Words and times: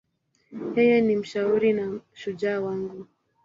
Yeye 0.75 0.97
ni 1.01 1.15
mshauri 1.21 1.73
na 1.73 1.99
shujaa 2.13 2.59
wangu. 2.61 3.07